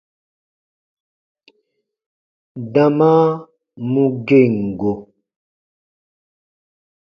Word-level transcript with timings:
Dama 2.73 3.11
mu 3.91 4.05
gem 4.27 4.55
go. 4.79 4.93